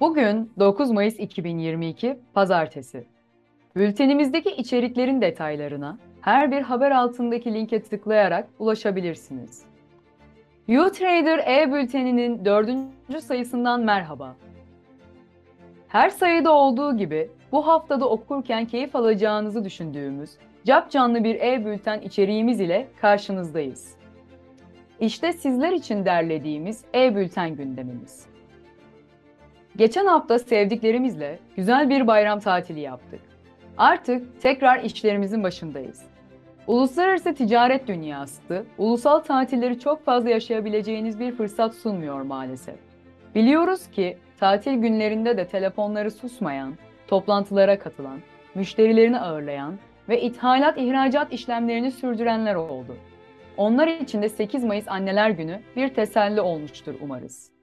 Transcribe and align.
Bugün 0.00 0.52
9 0.58 0.90
Mayıs 0.90 1.18
2022 1.18 2.18
Pazartesi. 2.34 3.06
Bültenimizdeki 3.76 4.50
içeriklerin 4.50 5.20
detaylarına 5.20 5.98
her 6.20 6.50
bir 6.50 6.62
haber 6.62 6.90
altındaki 6.90 7.54
linke 7.54 7.82
tıklayarak 7.82 8.48
ulaşabilirsiniz. 8.58 9.62
YouTrader 10.68 11.38
e-bülteninin 11.38 12.44
dördüncü 12.44 13.20
sayısından 13.20 13.80
merhaba. 13.80 14.36
Her 15.88 16.10
sayıda 16.10 16.52
olduğu 16.52 16.96
gibi 16.96 17.30
bu 17.52 17.66
haftada 17.66 18.08
okurken 18.08 18.64
keyif 18.64 18.96
alacağınızı 18.96 19.64
düşündüğümüz 19.64 20.30
cap 20.64 20.90
canlı 20.90 21.24
bir 21.24 21.34
e-bülten 21.34 22.00
içeriğimiz 22.00 22.60
ile 22.60 22.88
karşınızdayız. 23.00 23.96
İşte 25.00 25.32
sizler 25.32 25.72
için 25.72 26.04
derlediğimiz 26.04 26.84
e-bülten 26.94 27.56
gündemimiz. 27.56 28.33
Geçen 29.76 30.06
hafta 30.06 30.38
sevdiklerimizle 30.38 31.38
güzel 31.56 31.90
bir 31.90 32.06
bayram 32.06 32.40
tatili 32.40 32.80
yaptık. 32.80 33.20
Artık 33.78 34.42
tekrar 34.42 34.82
işlerimizin 34.82 35.42
başındayız. 35.42 36.02
Uluslararası 36.66 37.34
ticaret 37.34 37.88
dünyası, 37.88 38.64
ulusal 38.78 39.18
tatilleri 39.18 39.78
çok 39.78 40.04
fazla 40.04 40.30
yaşayabileceğiniz 40.30 41.20
bir 41.20 41.32
fırsat 41.32 41.74
sunmuyor 41.74 42.22
maalesef. 42.22 42.74
Biliyoruz 43.34 43.90
ki 43.90 44.18
tatil 44.40 44.74
günlerinde 44.74 45.36
de 45.36 45.46
telefonları 45.46 46.10
susmayan, 46.10 46.74
toplantılara 47.08 47.78
katılan, 47.78 48.18
müşterilerini 48.54 49.20
ağırlayan 49.20 49.78
ve 50.08 50.20
ithalat 50.20 50.78
ihracat 50.78 51.32
işlemlerini 51.32 51.90
sürdürenler 51.90 52.54
oldu. 52.54 52.96
Onlar 53.56 53.88
için 53.88 54.22
de 54.22 54.28
8 54.28 54.64
Mayıs 54.64 54.88
Anneler 54.88 55.30
Günü 55.30 55.60
bir 55.76 55.88
teselli 55.88 56.40
olmuştur 56.40 56.94
umarız. 57.00 57.53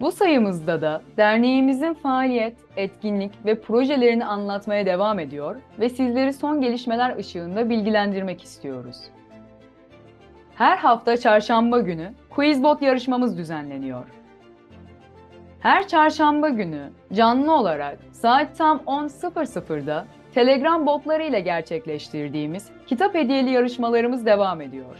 Bu 0.00 0.12
sayımızda 0.12 0.80
da 0.82 1.02
derneğimizin 1.16 1.94
faaliyet, 1.94 2.56
etkinlik 2.76 3.32
ve 3.44 3.60
projelerini 3.60 4.24
anlatmaya 4.24 4.86
devam 4.86 5.18
ediyor 5.18 5.56
ve 5.80 5.88
sizleri 5.88 6.32
son 6.32 6.60
gelişmeler 6.60 7.16
ışığında 7.16 7.70
bilgilendirmek 7.70 8.44
istiyoruz. 8.44 8.96
Her 10.54 10.76
hafta 10.76 11.16
çarşamba 11.16 11.78
günü 11.80 12.12
Quizbot 12.30 12.82
yarışmamız 12.82 13.38
düzenleniyor. 13.38 14.04
Her 15.60 15.88
çarşamba 15.88 16.48
günü 16.48 16.90
canlı 17.12 17.52
olarak 17.52 17.98
saat 18.12 18.58
tam 18.58 18.78
10.00'da 18.78 20.06
Telegram 20.34 20.86
botları 20.86 21.22
ile 21.22 21.40
gerçekleştirdiğimiz 21.40 22.70
kitap 22.86 23.14
hediyeli 23.14 23.50
yarışmalarımız 23.50 24.26
devam 24.26 24.60
ediyor. 24.60 24.96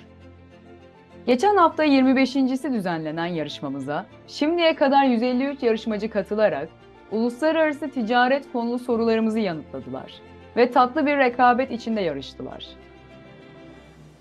Geçen 1.27 1.57
hafta 1.57 1.85
25.si 1.85 2.73
düzenlenen 2.73 3.27
yarışmamıza 3.27 4.07
şimdiye 4.27 4.75
kadar 4.75 5.05
153 5.05 5.63
yarışmacı 5.63 6.11
katılarak 6.11 6.69
uluslararası 7.13 7.91
ticaret 7.91 8.53
konulu 8.53 8.79
sorularımızı 8.79 9.39
yanıtladılar 9.41 10.13
ve 10.57 10.71
tatlı 10.71 11.07
bir 11.07 11.17
rekabet 11.17 11.71
içinde 11.71 12.01
yarıştılar. 12.01 12.67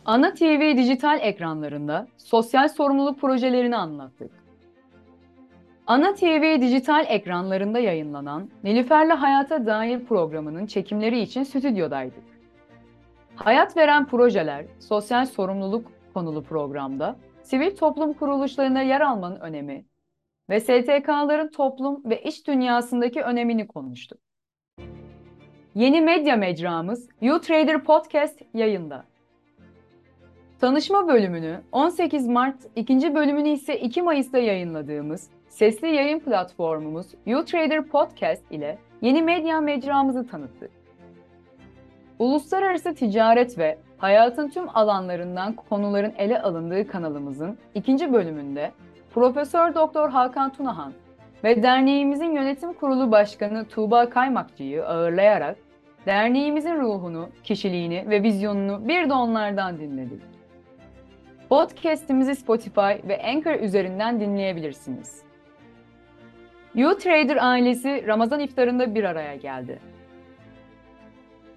Ana 0.05 0.33
TV 0.33 0.77
dijital 0.77 1.19
ekranlarında 1.21 2.07
sosyal 2.17 2.67
sorumluluk 2.67 3.21
projelerini 3.21 3.75
anlattık. 3.75 4.31
Ana 5.87 6.13
TV 6.13 6.61
dijital 6.61 7.05
ekranlarında 7.07 7.79
yayınlanan 7.79 8.49
Nilüfer'le 8.63 9.13
Hayata 9.13 9.65
Dair 9.65 10.05
programının 10.05 10.65
çekimleri 10.65 11.19
için 11.19 11.43
stüdyodaydık. 11.43 12.23
Hayat 13.35 13.77
veren 13.77 14.05
projeler, 14.05 14.65
sosyal 14.79 15.25
sorumluluk 15.25 15.94
konulu 16.15 16.43
programda 16.43 17.15
sivil 17.43 17.75
toplum 17.75 18.13
kuruluşlarına 18.13 18.81
yer 18.81 19.01
almanın 19.01 19.39
önemi 19.39 19.85
ve 20.49 20.59
STK'ların 20.59 21.47
toplum 21.47 22.09
ve 22.09 22.21
iş 22.21 22.47
dünyasındaki 22.47 23.21
önemini 23.21 23.67
konuştuk. 23.67 24.19
Yeni 25.75 26.01
medya 26.01 26.35
mecramız 26.35 27.09
YouTrader 27.21 27.83
Podcast 27.83 28.41
yayında. 28.53 29.03
Tanışma 30.59 31.07
bölümünü 31.07 31.61
18 31.71 32.27
Mart, 32.27 32.57
ikinci 32.75 33.15
bölümünü 33.15 33.49
ise 33.49 33.79
2 33.79 34.01
Mayıs'ta 34.01 34.37
yayınladığımız 34.37 35.29
sesli 35.49 35.95
yayın 35.95 36.19
platformumuz 36.19 37.07
YouTrader 37.25 37.87
Podcast 37.87 38.51
ile 38.51 38.77
yeni 39.01 39.21
medya 39.21 39.61
mecramızı 39.61 40.27
tanıttık. 40.27 40.71
Uluslararası 42.19 42.95
ticaret 42.95 43.57
ve 43.57 43.77
hayatın 43.97 44.49
tüm 44.49 44.77
alanlarından 44.77 45.53
konuların 45.53 46.13
ele 46.17 46.41
alındığı 46.41 46.87
kanalımızın 46.87 47.57
ikinci 47.73 48.13
bölümünde 48.13 48.71
Profesör 49.13 49.75
Doktor 49.75 50.09
Hakan 50.09 50.53
Tunahan 50.53 50.93
ve 51.43 51.63
derneğimizin 51.63 52.31
yönetim 52.31 52.73
kurulu 52.73 53.11
başkanı 53.11 53.65
Tuğba 53.65 54.09
Kaymakçı'yı 54.09 54.85
ağırlayarak 54.85 55.57
derneğimizin 56.05 56.75
ruhunu, 56.75 57.29
kişiliğini 57.43 58.09
ve 58.09 58.23
vizyonunu 58.23 58.87
bir 58.87 59.09
de 59.09 59.13
onlardan 59.13 59.79
dinledik. 59.79 60.21
Podcast'imizi 61.49 62.35
Spotify 62.35 63.07
ve 63.07 63.21
Anchor 63.23 63.59
üzerinden 63.59 64.19
dinleyebilirsiniz. 64.19 65.21
YouTrader 66.75 67.37
ailesi 67.41 68.07
Ramazan 68.07 68.39
iftarında 68.39 68.95
bir 68.95 69.03
araya 69.03 69.35
geldi. 69.35 69.79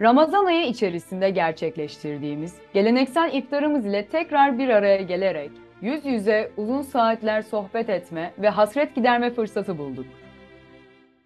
Ramazan 0.00 0.44
ayı 0.44 0.66
içerisinde 0.66 1.30
gerçekleştirdiğimiz 1.30 2.56
geleneksel 2.74 3.34
iftarımız 3.34 3.86
ile 3.86 4.06
tekrar 4.06 4.58
bir 4.58 4.68
araya 4.68 5.02
gelerek 5.02 5.50
yüz 5.82 6.06
yüze 6.06 6.50
uzun 6.56 6.82
saatler 6.82 7.42
sohbet 7.42 7.88
etme 7.88 8.32
ve 8.38 8.48
hasret 8.48 8.94
giderme 8.94 9.30
fırsatı 9.30 9.78
bulduk. 9.78 10.06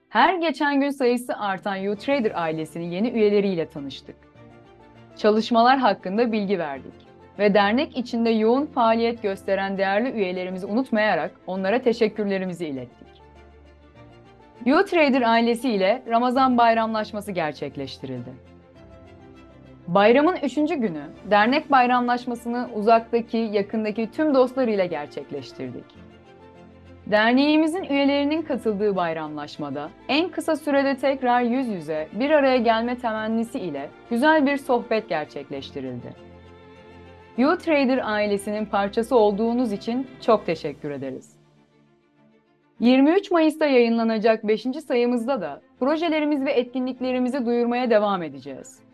Her 0.09 0.35
geçen 0.35 0.81
gün 0.81 0.91
sayısı 0.91 1.37
artan 1.39 1.77
YouTrader 1.77 2.33
ailesinin 2.35 2.91
yeni 2.91 3.11
üyeleriyle 3.11 3.69
tanıştık. 3.69 4.17
Çalışmalar 5.17 5.79
hakkında 5.79 6.33
bilgi 6.33 6.59
verdik 6.59 6.95
ve 7.39 7.55
dernek 7.55 7.97
içinde 7.97 8.31
yoğun 8.31 8.67
faaliyet 8.67 9.23
gösteren 9.23 9.79
değerli 9.79 10.11
üyelerimizi 10.11 10.67
unutmayarak 10.67 11.31
onlara 11.47 11.83
teşekkürlerimizi 11.83 12.67
ilettik. 12.67 13.09
YouTrader 14.67 15.23
ailesi 15.23 15.71
ile 15.71 16.03
Ramazan 16.09 16.59
bayramlaşması 16.59 17.33
gerçekleştirildi. 17.33 18.52
Bayramın 19.89 20.37
üçüncü 20.43 20.75
günü 20.75 21.03
dernek 21.31 21.71
bayramlaşmasını 21.71 22.69
uzaktaki, 22.75 23.37
yakındaki 23.37 24.11
tüm 24.11 24.35
dostlarıyla 24.35 24.85
gerçekleştirdik. 24.85 25.85
Derneğimizin 27.07 27.83
üyelerinin 27.83 28.43
katıldığı 28.43 28.97
bayramlaşmada 28.97 29.91
en 30.09 30.29
kısa 30.31 30.57
sürede 30.57 30.97
tekrar 30.97 31.43
yüz 31.43 31.69
yüze 31.69 32.09
bir 32.13 32.31
araya 32.31 32.57
gelme 32.57 32.99
temennisi 32.99 33.59
ile 33.59 33.91
güzel 34.11 34.47
bir 34.47 34.57
sohbet 34.57 35.09
gerçekleştirildi. 35.09 36.15
YouTrader 37.39 38.01
ailesinin 38.05 38.67
parçası 38.67 39.17
olduğunuz 39.17 39.73
için 39.73 40.07
çok 40.21 40.47
teşekkür 40.47 40.91
ederiz. 40.91 41.37
23 42.81 43.31
Mayıs'ta 43.31 43.67
yayınlanacak 43.67 44.49
5. 44.49 44.63
sayımızda 44.63 45.41
da 45.41 45.61
projelerimiz 45.81 46.45
ve 46.45 46.53
etkinliklerimizi 46.53 47.47
duyurmaya 47.47 47.91
devam 47.91 48.23
edeceğiz. 48.23 48.92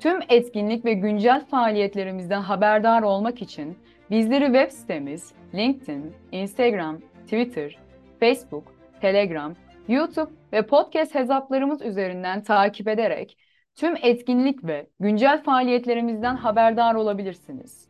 Tüm 0.00 0.20
etkinlik 0.28 0.84
ve 0.84 0.92
güncel 0.92 1.44
faaliyetlerimizden 1.46 2.40
haberdar 2.40 3.02
olmak 3.02 3.42
için 3.42 3.78
bizleri 4.10 4.44
web 4.44 4.70
sitemiz, 4.70 5.32
LinkedIn, 5.54 6.12
Instagram, 6.32 6.98
Twitter, 7.24 7.78
Facebook, 8.20 8.64
Telegram, 9.00 9.54
YouTube 9.88 10.30
ve 10.52 10.66
podcast 10.66 11.14
hesaplarımız 11.14 11.82
üzerinden 11.82 12.42
takip 12.42 12.88
ederek 12.88 13.38
tüm 13.74 13.96
etkinlik 14.02 14.64
ve 14.64 14.86
güncel 15.00 15.42
faaliyetlerimizden 15.42 16.36
haberdar 16.36 16.94
olabilirsiniz. 16.94 17.88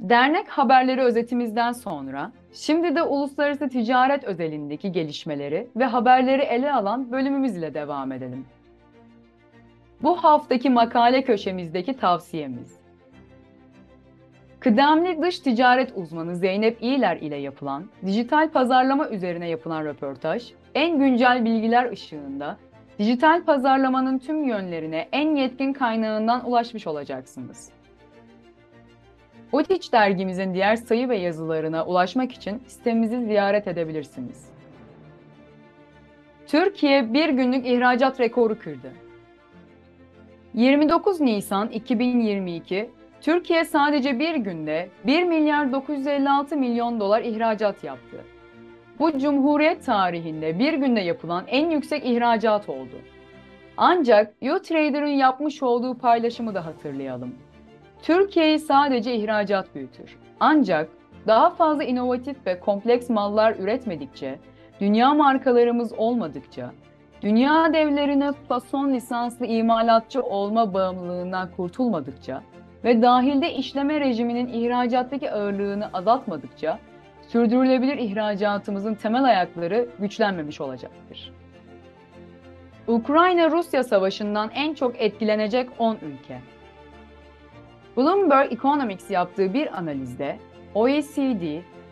Dernek 0.00 0.48
haberleri 0.48 1.00
özetimizden 1.00 1.72
sonra 1.72 2.32
şimdi 2.52 2.96
de 2.96 3.02
uluslararası 3.02 3.68
ticaret 3.68 4.24
özelindeki 4.24 4.92
gelişmeleri 4.92 5.68
ve 5.76 5.84
haberleri 5.84 6.42
ele 6.42 6.72
alan 6.72 7.12
bölümümüz 7.12 7.56
ile 7.56 7.74
devam 7.74 8.12
edelim. 8.12 8.46
Bu 10.02 10.16
haftaki 10.16 10.70
makale 10.70 11.24
köşemizdeki 11.24 11.96
tavsiyemiz. 11.96 12.80
Kıdemli 14.60 15.22
dış 15.22 15.38
ticaret 15.38 15.92
uzmanı 15.96 16.36
Zeynep 16.36 16.82
İyiler 16.82 17.16
ile 17.16 17.36
yapılan 17.36 17.84
dijital 18.06 18.50
pazarlama 18.50 19.08
üzerine 19.08 19.48
yapılan 19.48 19.84
röportaj, 19.84 20.52
en 20.74 20.98
güncel 20.98 21.44
bilgiler 21.44 21.92
ışığında 21.92 22.56
dijital 22.98 23.44
pazarlamanın 23.44 24.18
tüm 24.18 24.44
yönlerine 24.44 25.08
en 25.12 25.36
yetkin 25.36 25.72
kaynağından 25.72 26.48
ulaşmış 26.48 26.86
olacaksınız. 26.86 27.70
Otiç 29.52 29.92
dergimizin 29.92 30.54
diğer 30.54 30.76
sayı 30.76 31.08
ve 31.08 31.16
yazılarına 31.16 31.86
ulaşmak 31.86 32.32
için 32.32 32.62
sitemizi 32.66 33.24
ziyaret 33.24 33.68
edebilirsiniz. 33.68 34.50
Türkiye 36.46 37.14
bir 37.14 37.28
günlük 37.28 37.66
ihracat 37.66 38.20
rekoru 38.20 38.58
kırdı. 38.58 38.92
29 40.54 41.20
Nisan 41.20 41.68
2022 41.68 42.90
Türkiye 43.20 43.64
sadece 43.64 44.18
bir 44.18 44.34
günde 44.34 44.88
1 45.06 45.24
milyar 45.24 45.72
956 45.72 46.56
milyon 46.56 47.00
dolar 47.00 47.22
ihracat 47.22 47.84
yaptı. 47.84 48.16
bu 48.98 49.18
Cumhuriyet 49.18 49.84
tarihinde 49.84 50.58
bir 50.58 50.72
günde 50.72 51.00
yapılan 51.00 51.44
en 51.48 51.70
yüksek 51.70 52.06
ihracat 52.06 52.68
oldu. 52.68 52.96
Ancak 53.76 54.34
U-Trader'ın 54.42 55.06
yapmış 55.06 55.62
olduğu 55.62 55.98
paylaşımı 55.98 56.54
da 56.54 56.66
hatırlayalım. 56.66 57.34
Türkiye'yi 58.02 58.58
sadece 58.58 59.14
ihracat 59.14 59.74
büyütür. 59.74 60.16
Ancak 60.40 60.88
daha 61.26 61.50
fazla 61.50 61.84
inovatif 61.84 62.46
ve 62.46 62.60
kompleks 62.60 63.10
mallar 63.10 63.56
üretmedikçe, 63.56 64.38
dünya 64.80 65.14
markalarımız 65.14 65.92
olmadıkça, 65.92 66.70
dünya 67.22 67.72
devlerine 67.72 68.32
fason 68.32 68.92
lisanslı 68.92 69.46
imalatçı 69.46 70.22
olma 70.22 70.74
bağımlılığından 70.74 71.48
kurtulmadıkça 71.56 72.42
ve 72.84 73.02
dahilde 73.02 73.54
işleme 73.54 74.00
rejiminin 74.00 74.48
ihracattaki 74.48 75.30
ağırlığını 75.30 75.90
azaltmadıkça 75.92 76.78
sürdürülebilir 77.28 77.98
ihracatımızın 77.98 78.94
temel 78.94 79.24
ayakları 79.24 79.88
güçlenmemiş 79.98 80.60
olacaktır. 80.60 81.32
Ukrayna-Rusya 82.86 83.84
savaşından 83.84 84.50
en 84.54 84.74
çok 84.74 85.00
etkilenecek 85.00 85.68
10 85.78 85.94
ülke. 85.94 86.40
Bloomberg 87.96 88.52
Economics 88.52 89.10
yaptığı 89.10 89.54
bir 89.54 89.78
analizde 89.78 90.38
OECD, 90.74 91.42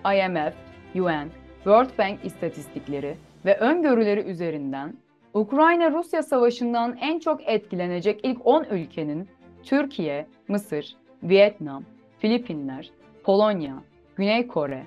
IMF, 0.05 0.55
UN, 0.95 1.29
World 1.55 1.99
Bank 1.99 2.25
istatistikleri 2.25 3.17
ve 3.45 3.59
öngörüleri 3.59 4.21
üzerinden 4.21 4.95
Ukrayna-Rusya 5.39 6.23
savaşından 6.23 6.97
en 6.97 7.19
çok 7.19 7.49
etkilenecek 7.49 8.21
ilk 8.23 8.47
10 8.47 8.65
ülkenin 8.65 9.29
Türkiye, 9.63 10.27
Mısır, 10.49 10.97
Vietnam, 11.23 11.85
Filipinler, 12.19 12.91
Polonya, 13.25 13.83
Güney 14.17 14.47
Kore, 14.47 14.87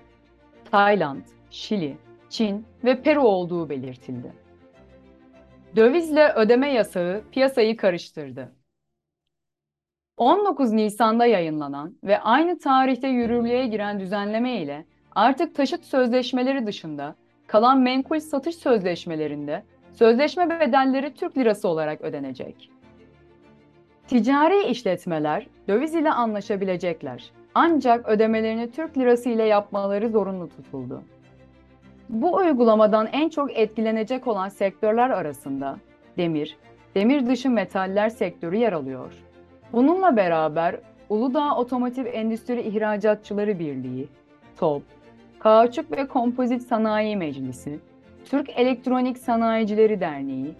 Tayland, 0.71 1.21
Şili, 1.50 1.98
Çin 2.30 2.65
ve 2.83 3.01
Peru 3.01 3.21
olduğu 3.21 3.69
belirtildi. 3.69 4.33
Dövizle 5.75 6.33
ödeme 6.33 6.74
yasağı 6.74 7.24
piyasayı 7.31 7.77
karıştırdı. 7.77 8.51
19 10.18 10.71
Nisan'da 10.71 11.25
yayınlanan 11.25 11.98
ve 12.03 12.19
aynı 12.19 12.59
tarihte 12.59 13.07
yürürlüğe 13.07 13.68
giren 13.68 14.00
düzenleme 14.00 14.62
ile 14.62 14.86
artık 15.15 15.56
taşıt 15.56 15.86
sözleşmeleri 15.86 16.68
dışında 16.68 17.15
kalan 17.48 17.80
menkul 17.80 18.19
satış 18.19 18.56
sözleşmelerinde 18.56 19.63
sözleşme 19.94 20.50
bedelleri 20.50 21.14
Türk 21.14 21.38
lirası 21.38 21.68
olarak 21.68 22.02
ödenecek. 22.02 22.70
Ticari 24.08 24.64
işletmeler 24.64 25.48
döviz 25.68 25.96
ile 25.96 26.12
anlaşabilecekler. 26.12 27.32
Ancak 27.56 28.10
ödemelerini 28.10 28.72
Türk 28.72 28.98
lirası 28.98 29.30
ile 29.30 29.44
yapmaları 29.44 30.10
zorunlu 30.10 30.50
tutuldu. 30.50 31.02
Bu 32.10 32.36
uygulamadan 32.36 33.08
en 33.12 33.30
çok 33.30 33.58
etkilenecek 33.58 34.28
olan 34.28 34.50
sektörler 34.50 35.10
arasında 35.10 35.78
demir, 36.18 36.58
demir 36.96 37.28
dışı 37.28 37.50
metaller 37.50 38.10
sektörü 38.10 38.56
yer 38.56 38.74
alıyor. 38.74 39.14
Bununla 39.74 40.16
beraber 40.18 40.76
Uludağ 41.10 41.56
Otomotiv 41.56 42.06
Endüstri 42.06 42.62
İhracatçıları 42.62 43.60
Birliği, 43.60 44.08
TOP, 44.58 44.84
Kauçuk 45.40 45.92
ve 45.92 46.08
Kompozit 46.08 46.62
Sanayi 46.62 47.18
Meclisi, 47.18 47.80
Türk 48.26 48.50
Elektronik 48.50 49.18
Sanayicileri 49.18 50.00
Derneği, 50.00 50.54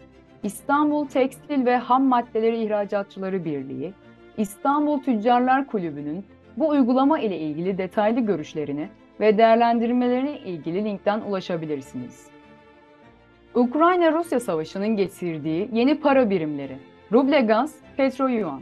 İstanbul 0.44 1.08
Tekstil 1.08 1.66
ve 1.66 1.78
Ham 1.78 2.04
Maddeleri 2.04 2.64
İhracatçıları 2.64 3.46
Birliği, 3.46 3.94
İstanbul 4.38 5.00
Tüccarlar 5.02 5.68
Kulübü'nün 5.68 6.26
bu 6.58 6.68
uygulama 6.68 7.20
ile 7.20 7.38
ilgili 7.38 7.78
detaylı 7.78 8.20
görüşlerini 8.20 8.90
ve 9.20 9.38
değerlendirmelerine 9.38 10.40
ilgili 10.40 10.86
linkten 10.86 11.22
ulaşabilirsiniz. 11.22 12.28
Ukrayna-Rusya 13.56 14.40
Savaşı'nın 14.40 14.96
getirdiği 14.96 15.70
yeni 15.74 16.00
para 16.00 16.30
birimleri, 16.30 16.78
ruble 17.12 17.42
gaz, 17.42 17.76
petro 17.98 18.28
yuan. 18.28 18.62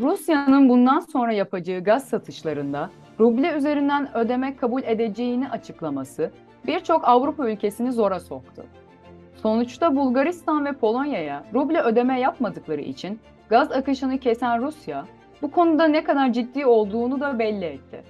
Rusya'nın 0.00 0.68
bundan 0.68 1.00
sonra 1.00 1.32
yapacağı 1.32 1.84
gaz 1.84 2.08
satışlarında 2.08 2.90
ruble 3.20 3.52
üzerinden 3.56 4.16
ödeme 4.16 4.56
kabul 4.56 4.82
edeceğini 4.82 5.48
açıklaması 5.48 6.30
birçok 6.66 7.08
Avrupa 7.08 7.50
ülkesini 7.50 7.92
zora 7.92 8.20
soktu. 8.20 8.64
Sonuçta 9.42 9.96
Bulgaristan 9.96 10.64
ve 10.64 10.72
Polonya'ya 10.72 11.44
ruble 11.54 11.80
ödeme 11.80 12.20
yapmadıkları 12.20 12.80
için 12.80 13.20
gaz 13.48 13.72
akışını 13.72 14.18
kesen 14.18 14.62
Rusya, 14.62 15.04
bu 15.42 15.50
konuda 15.50 15.84
ne 15.84 16.04
kadar 16.04 16.32
ciddi 16.32 16.66
olduğunu 16.66 17.20
da 17.20 17.38
belli 17.38 17.64
etti. 17.64 18.02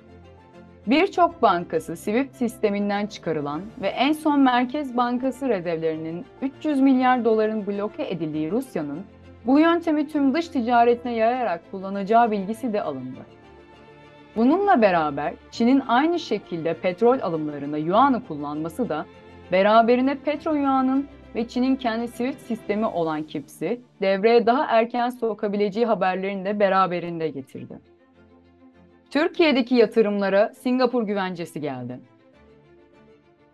Birçok 0.86 1.42
bankası 1.42 1.96
SWIFT 1.96 2.36
sisteminden 2.36 3.06
çıkarılan 3.06 3.62
ve 3.82 3.88
en 3.88 4.12
son 4.12 4.40
Merkez 4.40 4.96
Bankası 4.96 5.48
rezervlerinin 5.48 6.24
300 6.42 6.80
milyar 6.80 7.24
doların 7.24 7.66
bloke 7.66 8.08
edildiği 8.10 8.50
Rusya'nın 8.50 9.00
bu 9.46 9.58
yöntemi 9.58 10.08
tüm 10.08 10.34
dış 10.34 10.48
ticaretine 10.48 11.14
yayarak 11.14 11.70
kullanacağı 11.70 12.30
bilgisi 12.30 12.72
de 12.72 12.82
alındı. 12.82 13.18
Bununla 14.36 14.82
beraber 14.82 15.34
Çin'in 15.50 15.82
aynı 15.88 16.18
şekilde 16.18 16.74
petrol 16.74 17.20
alımlarında 17.20 17.78
yuanı 17.78 18.26
kullanması 18.26 18.88
da 18.88 19.06
beraberine 19.52 20.14
petro 20.14 20.54
yuanın 20.54 21.08
ve 21.34 21.48
Çin'in 21.48 21.76
kendi 21.76 22.08
SWIFT 22.08 22.40
sistemi 22.40 22.86
olan 22.86 23.22
KIPS'i 23.22 23.80
devreye 24.00 24.46
daha 24.46 24.64
erken 24.64 25.10
sokabileceği 25.10 25.86
haberlerini 25.86 26.44
de 26.44 26.60
beraberinde 26.60 27.28
getirdi. 27.28 27.78
Türkiye'deki 29.10 29.74
yatırımlara 29.74 30.52
Singapur 30.54 31.02
güvencesi 31.02 31.60
geldi. 31.60 32.00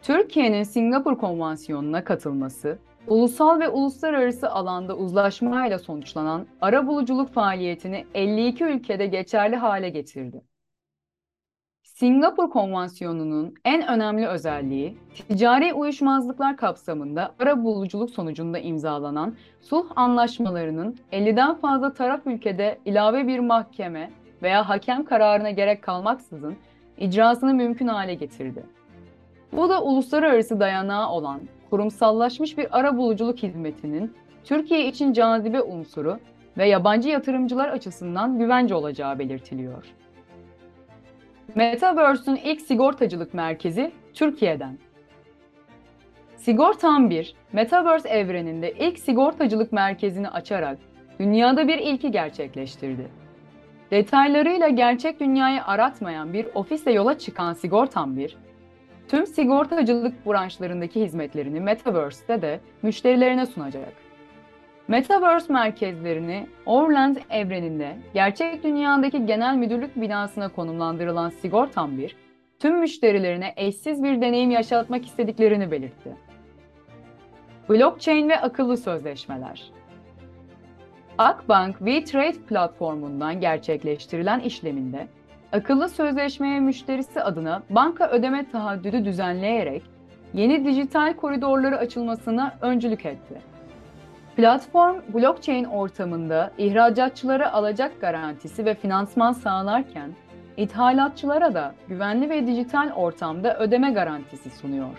Türkiye'nin 0.03 0.63
Singapur 0.63 1.19
Konvansiyonu'na 1.19 2.05
katılması, 2.05 2.79
ulusal 3.07 3.61
ve 3.61 3.69
uluslararası 3.69 4.51
alanda 4.51 4.97
uzlaşmayla 4.97 5.79
sonuçlanan 5.79 6.47
arabuluculuk 6.61 7.33
faaliyetini 7.33 8.07
52 8.15 8.65
ülkede 8.65 9.07
geçerli 9.07 9.57
hale 9.57 9.89
getirdi. 9.89 10.43
Singapur 11.99 12.51
Konvansiyonu'nun 12.51 13.55
en 13.65 13.89
önemli 13.89 14.27
özelliği, 14.27 14.99
ticari 15.29 15.75
uyuşmazlıklar 15.75 16.57
kapsamında 16.57 17.35
ara 17.39 17.65
buluculuk 17.65 18.11
sonucunda 18.11 18.59
imzalanan 18.59 19.35
sulh 19.61 19.87
anlaşmalarının 19.97 20.97
50'den 21.13 21.55
fazla 21.55 21.93
taraf 21.93 22.21
ülkede 22.27 22.79
ilave 22.85 23.27
bir 23.27 23.39
mahkeme 23.39 24.11
veya 24.43 24.69
hakem 24.69 25.05
kararına 25.05 25.51
gerek 25.51 25.83
kalmaksızın 25.83 26.57
icrasını 26.99 27.55
mümkün 27.55 27.89
hale 27.89 28.15
getirdi. 28.15 28.63
Bu 29.53 29.69
da 29.69 29.83
uluslararası 29.83 30.61
dayanağı 30.61 31.11
olan 31.11 31.41
kurumsallaşmış 31.71 32.59
bir 32.59 32.79
ara 32.79 32.97
buluculuk 32.97 33.39
hizmetinin 33.39 34.13
Türkiye 34.45 34.89
için 34.89 35.13
cazibe 35.13 35.63
unsuru 35.63 36.19
ve 36.59 36.69
yabancı 36.69 37.09
yatırımcılar 37.09 37.69
açısından 37.69 38.39
güvence 38.39 38.75
olacağı 38.75 39.19
belirtiliyor. 39.19 39.85
Metaverse'ün 41.55 42.37
ilk 42.37 42.61
sigortacılık 42.61 43.35
merkezi 43.35 43.93
Türkiye'den. 44.15 44.79
Sigortam 46.37 47.11
1, 47.11 47.35
Metaverse 47.53 48.09
evreninde 48.09 48.73
ilk 48.73 48.99
sigortacılık 48.99 49.73
merkezini 49.73 50.29
açarak 50.29 50.79
dünyada 51.21 51.69
bir 51.69 51.79
ilki 51.79 52.11
gerçekleştirdi. 52.11 53.09
Detaylarıyla 53.91 54.69
gerçek 54.69 55.21
dünyayı 55.21 55.65
aratmayan 55.65 56.33
bir 56.33 56.47
ofisle 56.55 56.93
yola 56.93 57.19
çıkan 57.19 57.53
Sigortam 57.53 58.17
1, 58.17 58.37
tüm 59.09 59.27
sigortacılık 59.27 60.27
branşlarındaki 60.27 61.01
hizmetlerini 61.01 61.61
Metaverse'de 61.61 62.43
de 62.43 62.61
müşterilerine 62.83 63.47
sunacak. 63.47 64.08
Metaverse 64.89 65.53
merkezlerini 65.53 66.47
Orland 66.67 67.17
evreninde 67.31 67.97
gerçek 68.15 68.65
dünyadaki 68.65 69.27
genel 69.27 69.57
müdürlük 69.57 70.01
binasına 70.01 70.49
konumlandırılan 70.49 71.31
Sigortam 71.31 71.99
1, 71.99 72.17
tüm 72.59 72.79
müşterilerine 72.79 73.53
eşsiz 73.57 74.03
bir 74.03 74.21
deneyim 74.21 74.51
yaşatmak 74.51 75.07
istediklerini 75.07 75.71
belirtti. 75.71 76.17
Blockchain 77.71 78.29
ve 78.29 78.41
akıllı 78.41 78.77
sözleşmeler 78.77 79.63
Akbank 81.19 81.83
V-Trade 81.83 82.39
platformundan 82.49 83.41
gerçekleştirilen 83.41 84.41
işleminde 84.41 85.09
akıllı 85.53 85.89
sözleşmeye 85.89 86.61
müşterisi 86.61 87.23
adına 87.23 87.63
banka 87.71 88.11
ödeme 88.11 88.51
tahaddüdü 88.51 89.05
düzenleyerek 89.05 89.83
yeni 90.35 90.65
dijital 90.65 91.15
koridorları 91.15 91.79
açılmasına 91.79 92.55
öncülük 92.61 93.07
etti. 93.07 93.58
Platform, 94.39 94.97
blockchain 95.15 95.65
ortamında 95.65 96.51
ihracatçılara 96.59 97.53
alacak 97.53 98.01
garantisi 98.01 98.65
ve 98.65 98.75
finansman 98.75 99.33
sağlarken, 99.33 100.11
ithalatçılara 100.57 101.55
da 101.55 101.75
güvenli 101.89 102.31
ve 102.31 102.47
dijital 102.47 102.93
ortamda 102.97 103.59
ödeme 103.59 103.91
garantisi 103.91 104.51
sunuyor. 104.51 104.99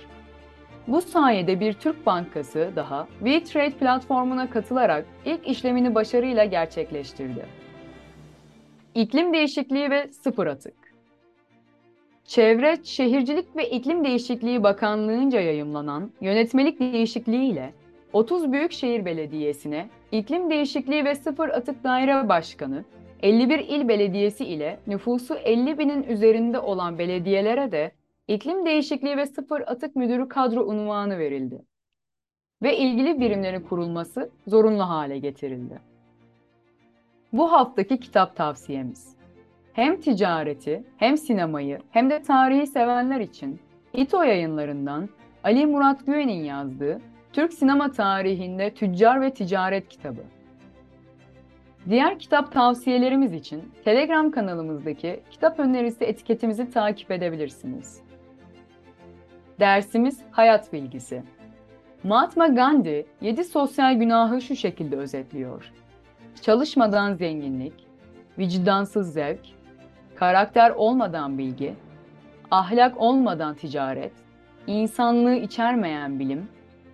Bu 0.88 1.02
sayede 1.02 1.60
bir 1.60 1.74
Türk 1.74 2.06
bankası 2.06 2.72
daha 2.76 3.08
V-Trade 3.22 3.72
platformuna 3.72 4.50
katılarak 4.50 5.06
ilk 5.26 5.48
işlemini 5.48 5.96
başarıyla 5.96 6.46
gerçekleştirdi. 6.46 7.46
İklim 8.96 9.34
değişikliği 9.34 9.90
ve 9.90 10.08
sıfır 10.08 10.48
atık 10.48 10.76
Çevre, 12.26 12.78
Şehircilik 12.84 13.56
ve 13.56 13.70
İklim 13.70 14.06
Değişikliği 14.06 14.64
Bakanlığı'nca 14.64 15.40
yayımlanan 15.40 16.12
yönetmelik 16.22 16.80
değişikliğiyle 16.80 17.74
30 18.14 18.52
Büyükşehir 18.52 19.06
Belediyesi'ne 19.06 19.90
İklim 20.12 20.50
Değişikliği 20.50 21.06
ve 21.06 21.16
Sıfır 21.16 21.50
Atık 21.50 21.84
Daire 21.84 22.30
Başkanı, 22.30 22.86
51 23.22 23.60
il 23.60 23.88
belediyesi 23.88 24.46
ile 24.46 24.80
nüfusu 24.88 25.36
50 25.36 25.78
binin 25.78 26.04
üzerinde 26.04 26.60
olan 26.60 27.00
belediyelere 27.00 27.72
de 27.72 27.92
İklim 28.28 28.66
Değişikliği 28.66 29.18
ve 29.18 29.26
Sıfır 29.26 29.62
Atık 29.62 29.96
Müdürü 29.96 30.30
kadro 30.30 30.64
unvanı 30.64 31.20
verildi 31.20 31.62
ve 32.62 32.78
ilgili 32.78 33.20
birimlerin 33.20 33.62
kurulması 33.62 34.30
zorunlu 34.48 34.90
hale 34.90 35.20
getirildi. 35.20 35.82
Bu 37.34 37.52
haftaki 37.52 38.00
kitap 38.00 38.36
tavsiyemiz. 38.36 39.16
Hem 39.74 40.02
ticareti, 40.02 40.84
hem 40.98 41.18
sinemayı, 41.18 41.80
hem 41.92 42.10
de 42.10 42.22
tarihi 42.22 42.68
sevenler 42.68 43.20
için 43.20 43.60
İTO 43.94 44.24
yayınlarından 44.24 45.10
Ali 45.44 45.66
Murat 45.66 46.06
Güven'in 46.06 46.44
yazdığı 46.44 47.02
Türk 47.34 47.54
sinema 47.54 47.92
tarihinde 47.92 48.74
tüccar 48.74 49.22
ve 49.22 49.34
ticaret 49.34 49.90
kitabı. 49.90 50.22
Diğer 51.90 52.20
kitap 52.20 52.52
tavsiyelerimiz 52.52 53.34
için 53.34 53.72
Telegram 53.86 54.32
kanalımızdaki 54.32 55.20
kitap 55.32 55.60
önerisi 55.60 56.04
etiketimizi 56.04 56.72
takip 56.72 57.12
edebilirsiniz. 57.12 58.02
Dersimiz 59.60 60.20
Hayat 60.32 60.74
Bilgisi. 60.74 61.24
Mahatma 62.04 62.48
Gandhi 62.48 63.06
7 63.22 63.44
sosyal 63.44 63.94
günahı 63.94 64.42
şu 64.42 64.56
şekilde 64.56 64.96
özetliyor. 64.96 65.72
Çalışmadan 66.42 67.14
zenginlik, 67.14 67.74
vicdansız 68.38 69.14
zevk, 69.14 69.42
karakter 70.16 70.72
olmadan 70.72 71.38
bilgi, 71.38 71.76
ahlak 72.52 73.02
olmadan 73.02 73.56
ticaret, 73.56 74.14
insanlığı 74.68 75.36
içermeyen 75.36 76.20
bilim, 76.20 76.48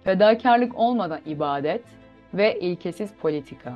fedakarlık 0.05 0.79
olmadan 0.79 1.19
ibadet 1.25 1.83
ve 2.33 2.59
ilkesiz 2.59 3.13
politika. 3.13 3.73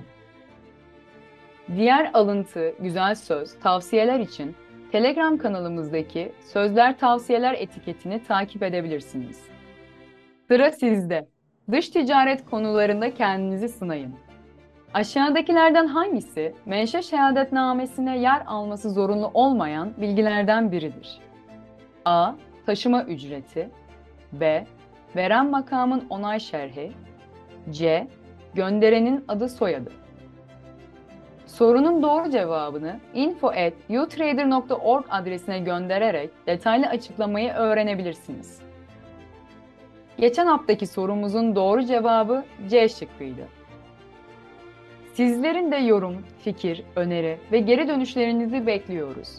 Diğer 1.76 2.12
alıntı, 2.14 2.74
güzel 2.80 3.16
söz, 3.16 3.60
tavsiyeler 3.60 4.20
için 4.20 4.56
Telegram 4.92 5.38
kanalımızdaki 5.38 6.32
Sözler 6.54 6.98
Tavsiyeler 6.98 7.54
etiketini 7.54 8.24
takip 8.24 8.64
edebilirsiniz. 8.64 9.42
Sıra 10.48 10.72
sizde. 10.72 11.28
Dış 11.72 11.90
ticaret 11.90 12.46
konularında 12.46 13.14
kendinizi 13.14 13.70
sınayın. 13.70 14.16
Aşağıdakilerden 14.94 15.88
hangisi 15.88 16.54
menşe 16.66 17.02
şehadetnamesine 17.02 18.20
yer 18.20 18.44
alması 18.48 18.90
zorunlu 18.90 19.32
olmayan 19.34 19.94
bilgilerden 19.98 20.72
biridir? 20.72 21.20
A. 22.06 22.32
Taşıma 22.66 23.04
ücreti 23.04 23.70
B. 24.34 24.66
Veren 25.16 25.50
makamın 25.50 26.04
onay 26.10 26.40
şerhi 26.40 26.92
C. 27.72 28.08
Gönderenin 28.54 29.26
adı 29.28 29.50
soyadı 29.50 29.92
Sorunun 31.46 32.04
doğru 32.04 32.30
cevabını 32.30 33.00
info@utrader.org 33.14 35.06
adresine 35.10 35.60
göndererek 35.60 36.30
detaylı 36.48 36.86
açıklamayı 36.88 37.52
öğrenebilirsiniz. 37.52 38.60
Geçen 40.18 40.46
haftaki 40.46 40.88
sorumuzun 40.88 41.56
doğru 41.56 41.86
cevabı 41.86 42.44
C 42.70 42.90
şıkkıydı. 42.90 43.48
Sizlerin 45.14 45.72
de 45.72 45.76
yorum, 45.76 46.26
fikir, 46.44 46.84
öneri 46.96 47.38
ve 47.52 47.60
geri 47.60 47.88
dönüşlerinizi 47.88 48.68
bekliyoruz. 48.68 49.30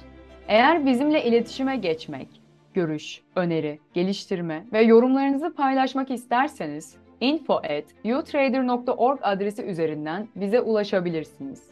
Eğer 0.48 0.86
bizimle 0.86 1.24
iletişime 1.24 1.76
geçmek, 1.76 2.28
görüş, 2.74 3.22
öneri, 3.36 3.78
geliştirme 3.94 4.64
ve 4.72 4.82
yorumlarınızı 4.82 5.54
paylaşmak 5.54 6.10
isterseniz 6.10 6.96
info@utrader.org 7.20 9.18
adresi 9.22 9.62
üzerinden 9.62 10.28
bize 10.36 10.60
ulaşabilirsiniz. 10.60 11.70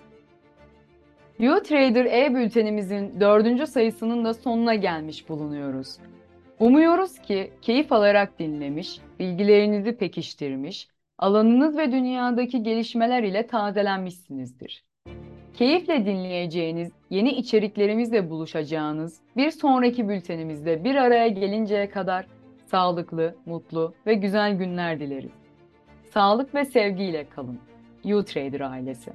UTrader 1.38 2.04
e-bültenimizin 2.04 3.20
dördüncü 3.20 3.66
sayısının 3.66 4.24
da 4.24 4.34
sonuna 4.34 4.74
gelmiş 4.74 5.28
bulunuyoruz. 5.28 5.98
Umuyoruz 6.58 7.18
ki 7.18 7.52
keyif 7.62 7.92
alarak 7.92 8.38
dinlemiş, 8.38 9.00
bilgilerinizi 9.18 9.96
pekiştirmiş, 9.96 10.88
alanınız 11.18 11.76
ve 11.78 11.92
dünyadaki 11.92 12.62
gelişmeler 12.62 13.22
ile 13.22 13.46
tazelenmişsinizdir. 13.46 14.87
Keyifle 15.58 16.06
dinleyeceğiniz, 16.06 16.92
yeni 17.10 17.30
içeriklerimizle 17.30 18.30
buluşacağınız 18.30 19.20
bir 19.36 19.50
sonraki 19.50 20.08
bültenimizde 20.08 20.84
bir 20.84 20.94
araya 20.94 21.28
gelinceye 21.28 21.90
kadar 21.90 22.26
sağlıklı, 22.66 23.34
mutlu 23.46 23.94
ve 24.06 24.14
güzel 24.14 24.54
günler 24.54 25.00
dileriz. 25.00 25.30
Sağlık 26.14 26.54
ve 26.54 26.64
sevgiyle 26.64 27.26
kalın. 27.28 27.58
UTrader 28.04 28.60
ailesi. 28.60 29.12